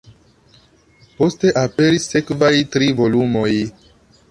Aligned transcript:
Poste 1.19 1.51
aperis 1.65 2.09
sekvaj 2.15 2.51
tri 2.77 2.91
volumoj. 3.03 3.49